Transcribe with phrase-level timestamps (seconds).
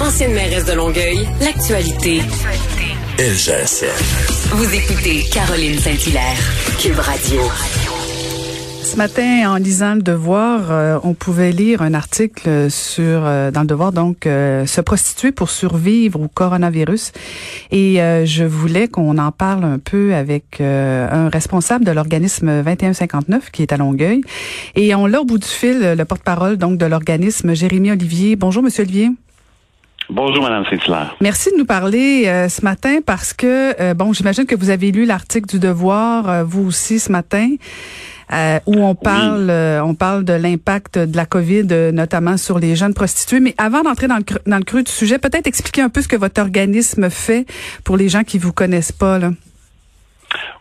[0.00, 2.20] Ancienne mairesse de Longueuil, l'actualité.
[3.18, 3.86] LGSN.
[4.50, 6.36] Vous écoutez Caroline Saint-Hilaire,
[6.78, 7.40] Cube Radio.
[8.82, 13.62] Ce matin, en lisant le Devoir, euh, on pouvait lire un article sur euh, dans
[13.62, 17.12] le Devoir, donc euh, se prostituer pour survivre au coronavirus.
[17.70, 23.62] Et je voulais qu'on en parle un peu avec un responsable de l'organisme 2159 qui
[23.62, 24.20] est à Longueuil.
[24.74, 28.36] Et on l'a au bout du fil, le porte-parole donc de l'organisme, Jérémy Olivier.
[28.36, 29.10] Bonjour, Monsieur Olivier.
[30.08, 31.16] Bonjour, Madame Saint-Hilaire.
[31.20, 35.48] Merci de nous parler ce matin parce que, bon, j'imagine que vous avez lu l'article
[35.48, 37.48] du Devoir, vous aussi, ce matin.
[38.32, 42.58] Euh, où on parle, euh, on parle de l'impact de la COVID, euh, notamment sur
[42.58, 43.38] les jeunes prostituées.
[43.38, 46.02] Mais avant d'entrer dans le, creux, dans le creux du sujet, peut-être expliquer un peu
[46.02, 47.46] ce que votre organisme fait
[47.84, 49.20] pour les gens qui vous connaissent pas.
[49.20, 49.30] Là.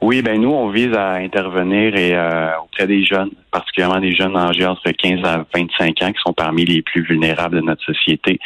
[0.01, 2.15] Oui, ben nous, on vise à intervenir et
[2.61, 6.65] auprès des jeunes, particulièrement des jeunes âgés entre 15 à 25 ans, qui sont parmi
[6.65, 8.39] les plus vulnérables de notre société.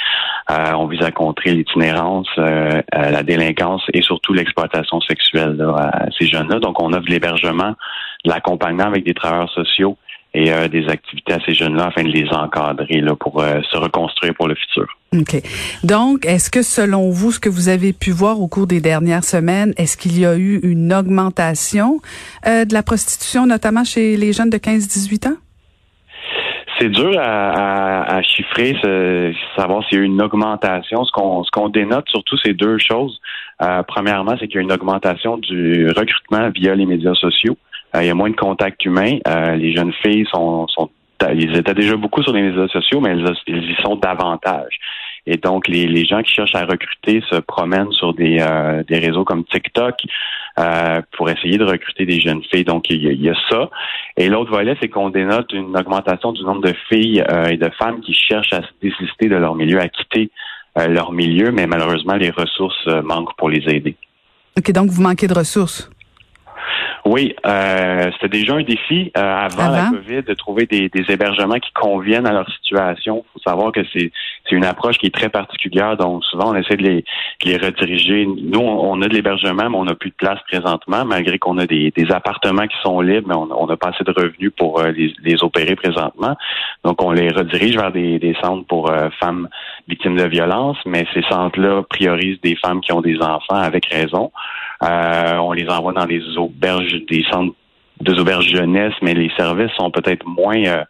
[0.49, 6.59] on vise à contrer l'itinérance, la délinquance et surtout l'exploitation sexuelle à ces jeunes-là.
[6.59, 7.75] Donc, on offre l'hébergement
[8.25, 9.97] l'accompagnement avec des travailleurs sociaux
[10.33, 13.77] et euh, des activités à ces jeunes-là afin de les encadrer là, pour euh, se
[13.77, 14.85] reconstruire pour le futur.
[15.13, 15.41] OK.
[15.83, 19.23] Donc, est-ce que selon vous, ce que vous avez pu voir au cours des dernières
[19.23, 21.99] semaines, est-ce qu'il y a eu une augmentation
[22.45, 25.37] euh, de la prostitution, notamment chez les jeunes de 15-18 ans?
[26.79, 28.73] C'est dur à, à, chiffrer,
[29.57, 31.03] savoir s'il y a eu une augmentation.
[31.03, 33.19] Ce qu'on ce qu'on dénote surtout, c'est deux choses.
[33.85, 37.57] premièrement, c'est qu'il y a une augmentation du recrutement via les médias sociaux.
[37.95, 39.17] Euh, il y a moins de contacts humains.
[39.27, 40.89] Euh, les jeunes filles sont, sont
[41.33, 44.79] ils étaient déjà beaucoup sur les médias sociaux, mais elles, y sont davantage.
[45.25, 49.25] Et donc, les, gens qui cherchent à recruter se promènent sur des, euh, des réseaux
[49.25, 49.95] comme TikTok
[50.57, 52.63] euh, pour essayer de recruter des jeunes filles.
[52.63, 53.69] Donc, il y a, ça.
[54.15, 57.99] Et l'autre volet, c'est qu'on dénote une augmentation du nombre de filles et de femmes
[57.99, 60.31] qui cherchent à se désister de leur milieu, à quitter
[60.77, 63.95] leur milieu, mais malheureusement, les ressources manquent pour les aider.
[64.57, 65.89] OK, donc vous manquez de ressources.
[67.09, 71.71] Oui, euh, c'était déjà un défi euh, avant, la COVID de trouver des, hébergements qui
[71.73, 73.25] conviennent à leur situation.
[73.25, 74.11] Il faut savoir que c'est
[74.51, 77.03] une approche qui est très particulière, donc souvent on essaie de les,
[77.43, 78.27] les rediriger.
[78.27, 81.65] Nous, on, a de l'hébergement, mais on n'a plus de place présentement, malgré qu'on a
[81.65, 85.43] des, appartements qui sont libres, mais on n'a pas assez de revenus pour euh, les,
[85.43, 86.37] opérer présentement.
[86.83, 89.49] Donc on les redirige vers des, des centres pour euh, femmes
[89.87, 94.31] victimes de violence, mais ces centres-là priorisent des femmes qui ont des enfants avec raison.
[94.83, 97.53] Euh, on les envoie dans des auberges, des centres
[97.99, 100.83] des auberges jeunesse, mais les services sont peut-être moins euh,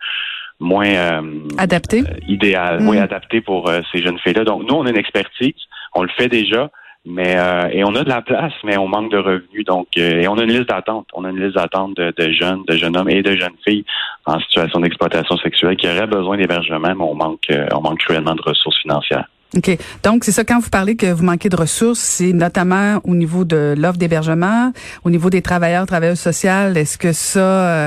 [0.60, 1.22] moins euh,
[1.58, 3.04] adaptés, idéal, moins mm.
[3.04, 4.44] adaptés pour ces jeunes filles-là.
[4.44, 5.56] Donc nous, on a une expertise,
[5.96, 6.70] on le fait déjà,
[7.06, 7.36] mais
[7.72, 9.66] et on a de la place, mais on manque de revenus.
[9.66, 11.08] Donc et on a une liste d'attente.
[11.14, 13.86] On a une liste d'attente de, de, jeunes, de jeunes hommes et de jeunes filles
[14.26, 18.44] en situation d'exploitation sexuelle qui auraient besoin d'hébergement, mais on manque on manque cruellement de
[18.44, 19.26] ressources financières.
[19.58, 19.78] OK.
[20.04, 23.46] Donc, c'est ça, quand vous parlez que vous manquez de ressources, c'est notamment au niveau
[23.46, 24.72] de l'offre d'hébergement,
[25.04, 26.78] au niveau des travailleurs, travailleuses sociales.
[26.78, 27.40] Est-ce que ça,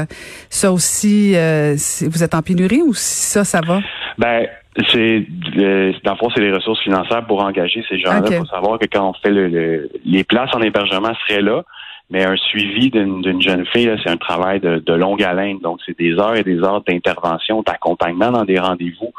[0.03, 0.05] euh,
[0.51, 1.77] ça aussi, euh,
[2.09, 3.81] vous êtes en pénurie ou ça, ça va?
[4.19, 4.49] Ben,
[4.91, 5.25] c'est
[5.59, 8.23] euh, dans le fond, c'est les ressources financières pour engager ces gens-là.
[8.29, 11.63] Il faut savoir que quand on fait le, les places en hébergement seraient là,
[12.11, 15.59] mais un suivi d'une jeune fille, c'est un travail de, de, longue haleine.
[15.61, 19.13] Donc, c'est des heures et des heures d'intervention, d'accompagnement dans des rendez-vous.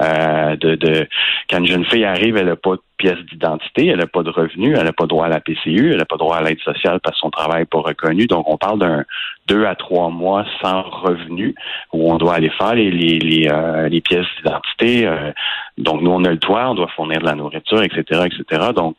[0.00, 1.08] Euh, de, de,
[1.50, 4.30] quand une jeune fille arrive, elle n'a pas de pièce d'identité, elle n'a pas de
[4.30, 7.00] revenus, elle n'a pas droit à la PCU, elle n'a pas droit à l'aide sociale
[7.00, 8.26] parce que son travail n'est pas reconnu.
[8.26, 9.04] Donc, on parle d'un
[9.46, 11.54] deux à trois mois sans revenus
[11.92, 15.06] où on doit aller faire les, les, les, euh, les pièces d'identité.
[15.06, 15.32] Euh.
[15.78, 18.70] donc, nous, on a le toit, on doit fournir de la nourriture, etc., etc.
[18.74, 18.96] Donc,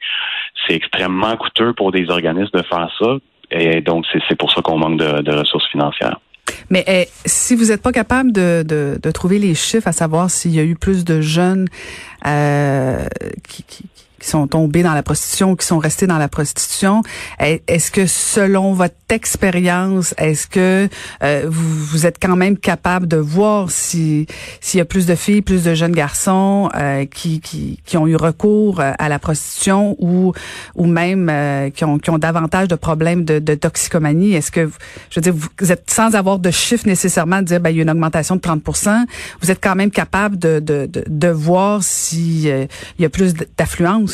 [0.67, 3.17] c'est extrêmement coûteux pour des organismes de faire ça.
[3.51, 6.19] Et donc, c'est pour ça qu'on manque de, ressources financières.
[6.69, 10.53] Mais eh, si vous n'êtes pas capable de, de, trouver les chiffres, à savoir s'il
[10.53, 11.67] y a eu plus de jeunes
[12.25, 13.07] euh,
[13.47, 13.85] qui, qui
[14.27, 17.03] sont tombés dans la prostitution, qui sont restés dans la prostitution.
[17.39, 20.87] Est-ce que selon votre expérience, est-ce que
[21.23, 24.27] euh, vous, vous, êtes quand même capable de voir si
[24.61, 28.07] s'il y a plus de filles, plus de jeunes garçons euh, qui, qui, qui, ont
[28.07, 30.33] eu recours euh, à la prostitution ou
[30.75, 34.33] ou même qui, ont, qui ont davantage de problèmes de, de toxicomanie?
[34.33, 34.69] Est-ce que
[35.09, 37.79] je veux dire vous êtes sans avoir de chiffres nécessairement de dire ben il y
[37.79, 38.61] a une augmentation de 30
[39.41, 43.33] vous êtes quand même capable de de, de, de voir s'il il y a plus
[43.57, 44.08] d'affluence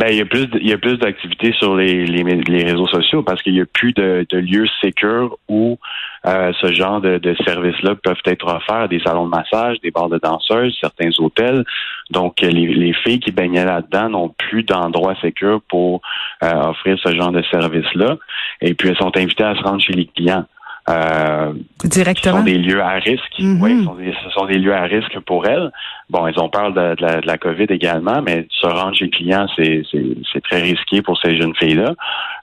[0.00, 3.22] ben, il y a plus, il y a plus d'activités sur les, les, réseaux sociaux
[3.22, 5.78] parce qu'il y a plus de, lieux sécurs où
[6.26, 10.18] euh, ce genre de, services-là peuvent être offerts, des salons de massage, des bars de
[10.18, 11.64] danseuses, certains hôtels.
[12.10, 16.00] Donc, les, filles qui baignaient là-dedans n'ont plus d'endroits sécurs pour
[16.42, 18.16] euh, offrir ce genre de services-là.
[18.62, 20.46] Et puis, elles sont invitées à se rendre chez les clients.
[20.90, 21.52] Euh,
[21.84, 22.38] directement?
[22.38, 23.38] sont des lieux à risque.
[23.38, 23.62] Mhm.
[23.62, 25.70] Oui, ce sont des lieux à risque pour elles.
[26.08, 29.10] Bon, ils ont peur de, la, de la COVID également, mais se rendre chez les
[29.10, 31.94] clients, c'est très risqué pour ces jeunes filles-là.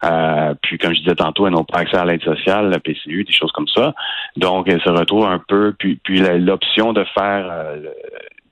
[0.06, 3.24] Euh, puis, comme je disais tantôt, elles n'ont pas accès à l'aide sociale, la PCU,
[3.24, 3.94] des choses comme ça.
[4.38, 5.74] Donc, elles se retrouvent un peu.
[5.78, 7.78] Puis, puis l'option de faire euh,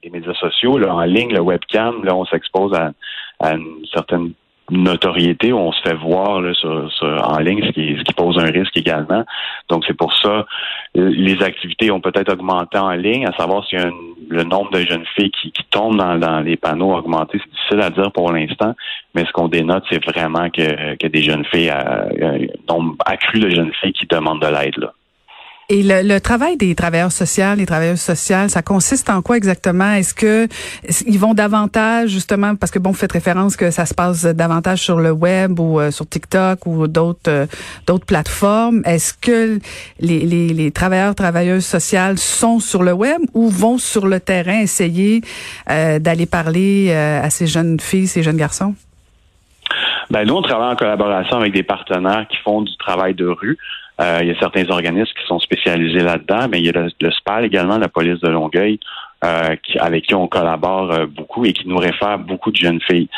[0.03, 2.91] les médias sociaux là, en ligne, le webcam, là, on s'expose à,
[3.39, 4.33] à une certaine
[4.69, 8.75] notoriété, on se fait voir là, sur, en ligne, ce qui, ce pose un risque
[8.77, 9.23] également.
[9.69, 10.45] Donc c'est pour ça
[10.95, 15.31] les activités ont peut-être augmenté en ligne, à savoir si le nombre de jeunes filles
[15.31, 18.73] qui, tombent dans, les panneaux a augmenté, c'est difficile à dire pour l'instant,
[19.13, 23.49] mais ce qu'on dénote, c'est vraiment que, des jeunes filles, euh, un nombre accru de
[23.49, 24.89] jeunes filles qui demandent de l'aide.
[25.67, 29.93] Et le, travail des travailleurs sociaux, les travailleurs sociales, ça consiste en quoi exactement?
[29.93, 30.47] Est-ce que
[31.07, 34.83] ils vont davantage justement parce que bon, vous faites référence que ça se passe davantage
[34.83, 37.45] sur le web ou euh, sur TikTok ou d'autres euh,
[37.87, 38.83] d'autres plateformes.
[38.85, 39.59] Est-ce que
[39.99, 44.59] les, les, les, travailleurs travailleuses sociales sont sur le web ou vont sur le terrain
[44.59, 45.21] essayer
[45.71, 48.75] euh, d'aller parler à ces jeunes filles, ces jeunes garçons?
[50.11, 53.57] Ben, nous, on travaille en collaboration avec des partenaires qui font du travail de rue.
[54.01, 57.11] Euh, il y a certains organismes qui sont spécialisés là-dedans, mais il y a le,
[57.11, 58.79] SPAL également, la police de Longueuil,
[59.23, 62.81] euh, qui, avec qui on collabore euh, beaucoup et qui nous réfère beaucoup de jeunes
[62.81, 63.09] filles.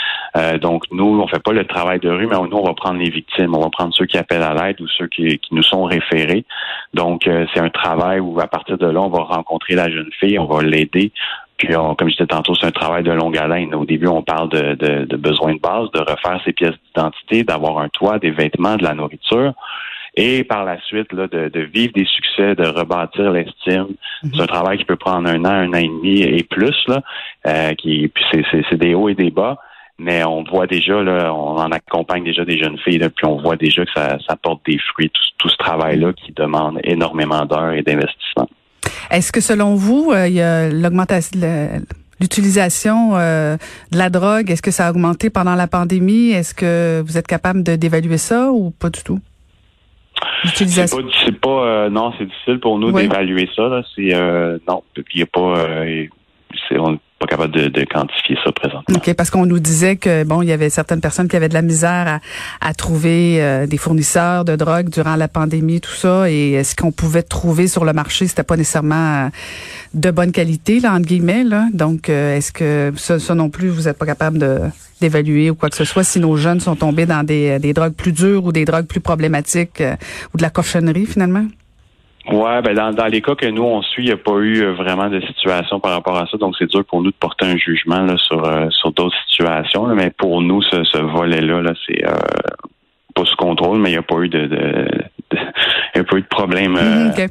[0.62, 3.10] donc nous, on fait pas le travail de rue, mais nous, on va prendre les
[3.10, 5.84] victimes, on va prendre ceux qui appellent à l'aide ou ceux qui, qui nous sont
[5.84, 6.46] référés.
[6.94, 10.38] Donc c'est un travail où à partir de là, on va rencontrer la jeune fille,
[10.38, 11.12] on va l'aider.
[11.58, 13.74] Puis, comme je disais tantôt, c'est un travail de longue haleine.
[13.74, 17.44] Au début, on parle de, de, de besoins de base, de refaire ses pièces d'identité,
[17.44, 19.54] d'avoir un toit, des vêtements, de la nourriture
[20.18, 23.96] et par la suite là, de, de vivre des succès, de rebâtir l'estime.
[24.24, 24.32] Mhm.
[24.34, 26.76] C'est un travail qui peut prendre un an, un an et demi et plus.
[26.88, 27.02] Là,
[27.46, 29.58] euh, qui, puis c'est, des hauts et des bas.
[30.00, 33.38] Mais on voit déjà, là, on en accompagne déjà des jeunes filles, là, puis on
[33.38, 37.46] voit déjà que ça, ça porte des fruits, tout, tout ce travail-là qui demande énormément
[37.46, 38.48] d'heures et d'investissement.
[39.10, 41.40] Est-ce que selon vous, euh, il y a l'augmentation
[42.20, 43.58] l'utilisation euh,
[43.92, 46.32] de la drogue, est-ce que ça a augmenté pendant la pandémie?
[46.32, 49.20] Est-ce que vous êtes capable d'évaluer ça ou pas du tout?
[50.54, 53.82] C'est pas, euh, non, c'est difficile pour nous d'évaluer ça.
[53.96, 56.08] C'est euh, non, il y a pas, euh,
[56.72, 58.96] on n'est pas capable de, quantifier ça présentement.
[58.96, 61.54] Ok, parce qu'on nous disait que bon, il y avait certaines personnes qui avaient de
[61.54, 62.20] la misère
[62.62, 67.24] à, trouver des fournisseurs de drogue durant la pandémie, tout ça, et ce qu'on pouvait
[67.24, 69.30] trouver sur le marché, c'était pas nécessairement
[69.94, 71.44] de bonne qualité, là, entre guillemets.
[71.44, 71.68] Là.
[71.74, 74.60] Donc, est-ce que ça, ça non plus, vous n'êtes pas capable de
[75.02, 77.94] d'évaluer ou quoi que ce soit si nos jeunes sont tombés dans des, des drogues
[77.94, 79.96] plus dures ou des drogues plus problématiques euh,
[80.34, 81.46] ou de la cochonnerie finalement?
[82.30, 84.62] Ouais, ben dans, dans les cas que nous on suit, il n'y a pas eu
[84.62, 87.46] euh, vraiment de situation par rapport à ça, donc c'est dur pour nous de porter
[87.46, 89.88] un jugement là, sur euh, sur d'autres situations.
[89.96, 92.04] mais pour nous, ce, ce volet-là, là, c'est
[93.16, 94.88] pas sous contrôle, mais il n'y a pas eu de, de,
[95.96, 96.76] de, pas eu de problème.
[96.76, 97.30] Mm-hmm,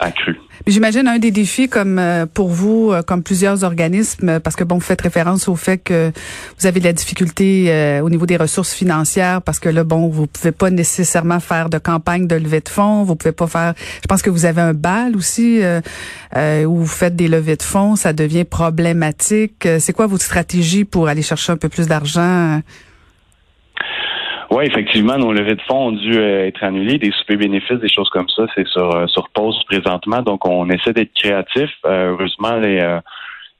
[0.00, 0.36] accru.
[0.66, 4.74] J'imagine un des défis comme euh, pour vous, euh, comme plusieurs organismes, parce que bon,
[4.76, 6.12] vous faites référence au fait que
[6.58, 10.08] vous avez de la difficulté euh, au niveau des ressources financières, parce que là, bon,
[10.08, 13.74] vous pouvez pas nécessairement faire de campagne de levée de fonds, vous pouvez pas faire.
[14.02, 15.60] Je pense que vous avez un bal aussi
[16.36, 19.66] où vous faites des levées de fonds, ça devient problématique.
[19.78, 22.60] C'est quoi votre stratégie pour aller chercher un peu plus d'argent?
[24.50, 26.98] Oui, effectivement, nos levées de fonds ont dû euh, être annulées.
[26.98, 30.22] Des soupers bénéfices, des choses comme ça, c'est sur, euh, sur pause présentement.
[30.22, 31.70] Donc, on essaie d'être créatif.
[31.86, 32.98] Euh, heureusement, les,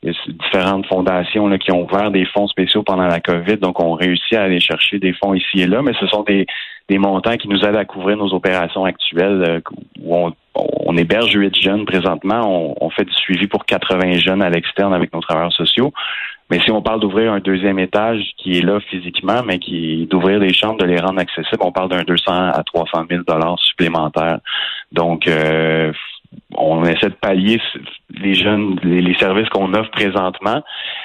[0.02, 4.32] différentes fondations là, qui ont ouvert des fonds spéciaux pendant la COVID, donc on réussit
[4.32, 6.46] à aller chercher des fonds ici et là, mais ce sont des,
[6.88, 9.60] des montants qui nous aident à couvrir nos opérations actuelles
[10.02, 12.40] où on, on héberge huit jeunes présentement.
[12.46, 15.92] On, on, fait du suivi pour 80 jeunes à l'externe avec nos travailleurs sociaux.
[16.50, 20.40] Mais si on parle d'ouvrir un deuxième étage qui est là physiquement, mais qui d'ouvrir
[20.40, 24.40] des chambres, de les rendre accessibles, on parle d'un 200 à 300 000 dollars supplémentaires.
[24.92, 25.92] Donc, euh,
[26.56, 27.60] on essaie de pallier
[28.10, 30.62] les jeunes, les, services qu'on offre présentement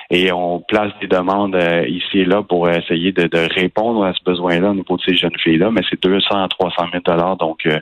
[0.10, 4.24] et on place des demandes euh, ici et là pour essayer de, répondre à ce
[4.24, 5.72] besoin-là au niveau de ces jeunes filles-là.
[5.72, 7.80] Mais c'est 200 à 300 000 dollars, donc euh,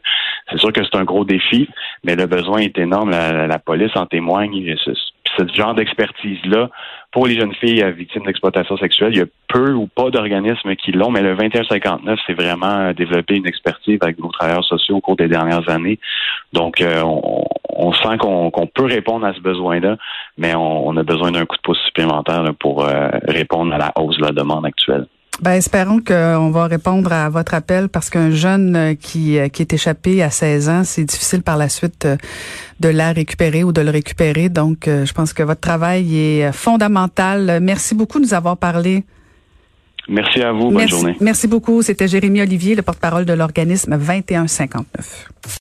[0.50, 1.70] c'est sûr que c'est un gros défi,
[2.04, 3.12] mais le besoin est énorme.
[3.12, 4.76] La, la police en témoigne.
[4.86, 6.70] Ce genre d'expertise-là
[7.14, 10.92] pour les jeunes filles victimes d'exploitation sexuelle, il y a peu ou pas d'organismes qui
[10.92, 15.16] l'ont, mais le 2159, c'est vraiment développer une expertise avec nos travailleurs sociaux au cours
[15.16, 16.00] des dernières années.
[16.54, 19.98] Donc, euh, on, sent qu'on peut répondre à ce besoin-là,
[20.40, 24.18] mais on, a besoin d'un coup de pouce supplémentaire pour euh, répondre à la hausse
[24.18, 25.06] de la demande actuelle.
[25.42, 29.64] Ben, espérons qu'on va répondre à votre appel parce qu'un jeune euh, qui, euh, qui
[29.64, 32.18] est échappé à 16 ans, c'est difficile par la suite euh,
[32.80, 34.50] de la récupérer ou de le récupérer.
[34.50, 37.60] Donc, je pense que votre travail est fondamental.
[37.62, 39.04] Merci beaucoup de nous avoir parlé.
[40.10, 40.70] Merci à vous.
[40.70, 41.16] Bonne journée.
[41.22, 41.82] Merci beaucoup.
[41.82, 45.30] C'était Jérémy Olivier, le porte-parole de l'organisme 2159.